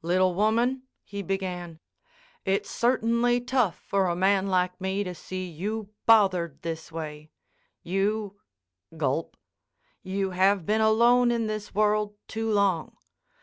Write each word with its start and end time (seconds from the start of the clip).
"Little 0.00 0.34
woman," 0.34 0.84
he 1.04 1.20
began, 1.20 1.80
"it's 2.46 2.70
certainly 2.70 3.42
tough 3.42 3.76
for 3.86 4.06
a 4.06 4.16
man 4.16 4.46
like 4.46 4.80
me 4.80 5.04
to 5.04 5.14
see 5.14 5.44
you 5.46 5.90
bothered 6.06 6.62
this 6.62 6.90
way. 6.90 7.30
You"—gulp—"you 7.82 10.30
have 10.30 10.64
been 10.64 10.80
alone 10.80 11.30
in 11.30 11.46
this 11.46 11.74
world 11.74 12.14
too 12.26 12.50
long. 12.50 12.96